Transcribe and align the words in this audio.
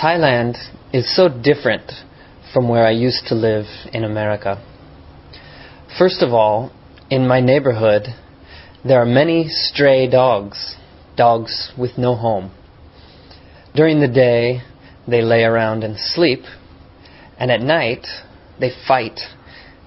Thailand 0.00 0.56
is 0.92 1.16
so 1.16 1.28
different 1.28 1.90
from 2.52 2.68
where 2.68 2.86
I 2.86 2.92
used 2.92 3.26
to 3.28 3.34
live 3.34 3.66
in 3.92 4.04
America. 4.04 4.62
First 5.98 6.22
of 6.22 6.32
all, 6.32 6.70
in 7.10 7.26
my 7.26 7.40
neighborhood, 7.40 8.06
there 8.84 9.02
are 9.02 9.06
many 9.06 9.48
stray 9.48 10.08
dogs, 10.08 10.76
dogs 11.16 11.72
with 11.76 11.98
no 11.98 12.14
home. 12.14 12.52
During 13.74 13.98
the 13.98 14.06
day, 14.06 14.62
they 15.08 15.20
lay 15.20 15.42
around 15.42 15.82
and 15.82 15.96
sleep, 15.98 16.44
and 17.36 17.50
at 17.50 17.60
night, 17.60 18.06
they 18.60 18.70
fight 18.86 19.18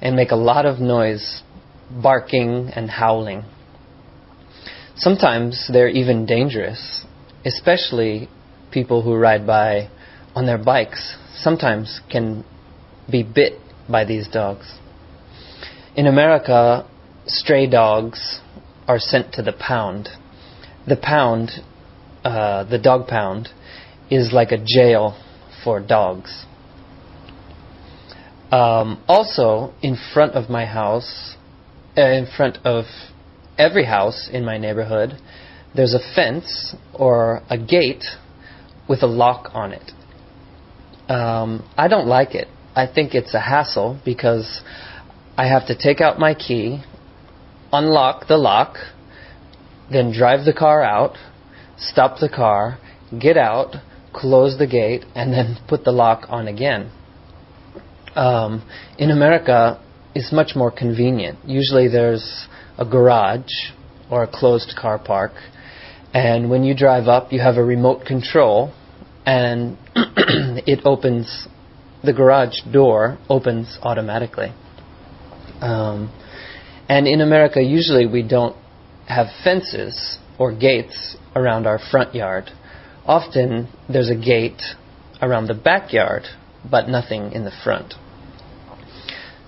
and 0.02 0.18
make 0.18 0.32
a 0.32 0.36
lot 0.36 0.66
of 0.66 0.80
noise, 0.80 1.42
barking 1.90 2.70
and 2.76 2.90
howling. 2.90 3.46
Sometimes 4.98 5.70
they're 5.72 5.88
even 5.88 6.26
dangerous, 6.26 7.06
especially 7.46 8.28
people 8.72 9.04
who 9.04 9.16
ride 9.16 9.48
by 9.48 9.90
on 10.36 10.46
their 10.46 10.58
bikes 10.58 11.18
sometimes 11.36 12.00
can 12.10 12.46
be 13.10 13.24
bit 13.24 13.54
by 13.90 14.06
these 14.06 14.28
dogs. 14.28 14.80
In 15.96 16.08
America, 16.08 16.88
stray 17.26 17.68
dogs 17.68 18.40
are 18.88 19.00
sent 19.00 19.34
to 19.34 19.42
the 19.42 19.54
pound. 19.54 20.10
The 20.88 20.96
pound, 20.96 21.52
uh, 22.24 22.64
the 22.64 22.78
dog 22.78 23.08
pound, 23.08 23.50
is 24.10 24.32
like 24.32 24.52
a 24.52 24.58
jail 24.58 25.22
for 25.64 25.80
dogs. 25.80 26.46
Um, 28.52 29.04
also, 29.08 29.74
in 29.82 29.98
front 30.14 30.34
of 30.34 30.50
my 30.50 30.66
house, 30.66 31.36
uh, 31.98 32.02
in 32.02 32.26
front 32.26 32.58
of 32.66 32.86
every 33.58 33.86
house 33.86 34.30
in 34.32 34.44
my 34.44 34.58
neighborhood, 34.58 35.18
there's 35.76 35.94
a 35.94 36.16
fence 36.16 36.76
or 36.94 37.42
a 37.50 37.58
gate 37.58 38.04
with 38.90 39.04
a 39.04 39.08
lock 39.08 39.52
on 39.54 39.72
it. 39.72 39.92
Um, 41.12 41.70
I 41.76 41.90
don't 41.90 42.08
like 42.08 42.36
it. 42.36 42.48
I 42.74 42.88
think 42.88 43.14
it's 43.14 43.34
a 43.34 43.40
hassle 43.42 44.00
because 44.06 44.62
I 45.38 45.46
have 45.48 45.68
to 45.68 45.78
take 45.78 46.00
out 46.00 46.20
my 46.20 46.34
key, 46.34 46.82
unlock 47.74 48.30
the 48.30 48.38
lock, 48.38 48.78
then 49.92 50.14
drive 50.14 50.46
the 50.46 50.54
car 50.54 50.82
out, 50.82 51.18
stop 51.78 52.20
the 52.22 52.30
car, 52.30 52.80
get 53.20 53.36
out, 53.36 53.76
close 54.14 54.58
the 54.58 54.68
gate, 54.68 55.04
and 55.14 55.34
then 55.34 55.58
put 55.68 55.84
the 55.84 55.92
lock 55.92 56.28
on 56.30 56.48
again. 56.48 56.90
Um, 58.16 58.66
in 58.98 59.12
America, 59.12 59.84
it's 60.16 60.32
much 60.32 60.56
more 60.56 60.72
convenient. 60.72 61.40
Usually 61.46 61.90
there's 61.90 62.48
a 62.78 62.86
garage 62.86 63.52
or 64.10 64.24
a 64.24 64.28
closed 64.32 64.76
car 64.80 64.98
park, 64.98 65.34
and 66.14 66.50
when 66.50 66.64
you 66.64 66.74
drive 66.74 67.10
up, 67.10 67.34
you 67.34 67.42
have 67.42 67.58
a 67.58 67.64
remote 67.64 68.06
control, 68.06 68.74
and 69.26 69.78
it 70.68 70.82
opens, 70.86 71.48
the 72.04 72.14
garage 72.14 72.62
door 72.72 73.18
opens 73.30 73.78
automatically. 73.82 74.54
Um, 75.62 76.12
and 76.90 77.08
in 77.08 77.22
America, 77.22 77.62
usually 77.62 78.06
we 78.06 78.24
don't 78.24 78.56
have 79.08 79.28
fences 79.44 80.18
or 80.38 80.54
gates 80.54 81.16
around 81.36 81.68
our 81.68 81.80
front 81.80 82.16
yard. 82.16 82.50
Often 83.06 83.70
there's 83.88 84.10
a 84.10 84.16
gate 84.16 84.62
around 85.22 85.48
the 85.48 85.54
backyard, 85.54 86.24
but 86.70 86.90
nothing 86.90 87.32
in 87.32 87.46
the 87.46 87.52
front. 87.64 87.94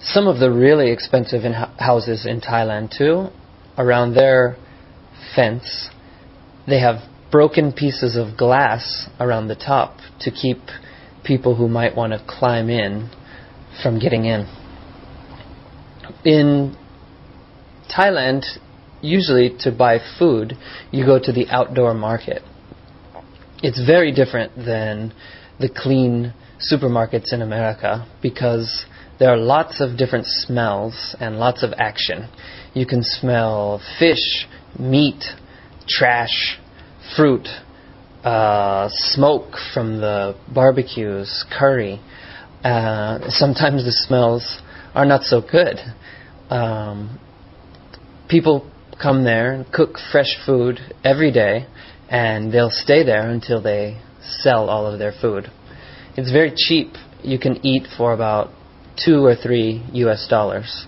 Some 0.01 0.27
of 0.27 0.39
the 0.39 0.51
really 0.51 0.91
expensive 0.91 1.43
in 1.43 1.53
houses 1.53 2.25
in 2.25 2.41
Thailand, 2.41 2.95
too, 2.97 3.29
around 3.77 4.13
their 4.13 4.57
fence, 5.35 5.89
they 6.67 6.79
have 6.79 7.01
broken 7.33 7.73
pieces 7.73 8.15
of 8.15 8.37
glass 8.37 9.09
around 9.19 9.47
the 9.47 9.55
top 9.55 9.97
to 10.19 10.29
keep 10.29 10.59
people 11.23 11.55
who 11.55 11.67
might 11.67 11.95
want 11.95 12.13
to 12.13 12.23
climb 12.27 12.69
in 12.69 13.09
from 13.81 13.97
getting 13.97 14.25
in. 14.25 14.41
In 16.23 16.77
Thailand, 17.89 18.43
usually 19.01 19.49
to 19.61 19.71
buy 19.71 19.97
food, 20.19 20.53
you 20.91 21.07
go 21.07 21.17
to 21.17 21.31
the 21.31 21.47
outdoor 21.49 21.95
market. 21.95 22.43
It's 23.63 23.83
very 23.83 24.11
different 24.11 24.55
than 24.55 25.11
the 25.59 25.69
clean 25.75 26.35
supermarkets 26.71 27.33
in 27.33 27.41
America 27.41 28.07
because 28.21 28.85
there 29.17 29.31
are 29.31 29.37
lots 29.37 29.81
of 29.81 29.97
different 29.97 30.27
smells 30.27 31.15
and 31.19 31.37
lots 31.37 31.63
of 31.63 31.71
action. 31.79 32.29
You 32.75 32.85
can 32.85 33.01
smell 33.01 33.81
fish, 33.97 34.45
meat, 34.77 35.23
trash, 35.87 36.59
fruit, 37.15 37.47
uh, 38.23 38.89
smoke 38.91 39.55
from 39.73 39.97
the 39.97 40.35
barbecues, 40.53 41.45
curry. 41.57 41.99
Uh, 42.63 43.19
sometimes 43.29 43.83
the 43.83 43.91
smells 43.91 44.61
are 44.95 45.05
not 45.05 45.23
so 45.23 45.41
good. 45.41 45.77
Um, 46.49 47.19
people 48.29 48.69
come 49.01 49.23
there 49.23 49.53
and 49.53 49.71
cook 49.71 49.97
fresh 50.11 50.37
food 50.45 50.79
every 51.03 51.31
day, 51.31 51.67
and 52.09 52.51
they'll 52.51 52.69
stay 52.69 53.03
there 53.03 53.29
until 53.29 53.61
they 53.61 54.01
sell 54.21 54.69
all 54.69 54.85
of 54.85 54.99
their 54.99 55.13
food. 55.19 55.51
It's 56.15 56.31
very 56.31 56.53
cheap. 56.55 56.93
You 57.23 57.39
can 57.39 57.65
eat 57.65 57.87
for 57.97 58.13
about 58.13 58.51
two 59.03 59.25
or 59.25 59.35
three 59.35 59.83
U.S. 59.93 60.27
dollars. 60.29 60.85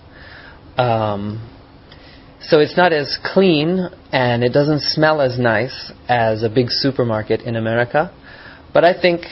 Um, 0.78 1.55
so 2.40 2.60
it's 2.60 2.76
not 2.76 2.92
as 2.92 3.18
clean 3.24 3.88
and 4.12 4.44
it 4.44 4.52
doesn't 4.52 4.80
smell 4.80 5.20
as 5.20 5.38
nice 5.38 5.92
as 6.08 6.42
a 6.42 6.48
big 6.48 6.70
supermarket 6.70 7.42
in 7.42 7.56
America, 7.56 8.12
but 8.72 8.84
I 8.84 8.98
think 9.00 9.22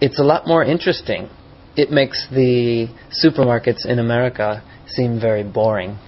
it's 0.00 0.18
a 0.18 0.24
lot 0.24 0.46
more 0.46 0.64
interesting. 0.64 1.28
It 1.76 1.90
makes 1.90 2.26
the 2.30 2.88
supermarkets 3.24 3.86
in 3.86 3.98
America 3.98 4.62
seem 4.86 5.20
very 5.20 5.42
boring 5.42 5.98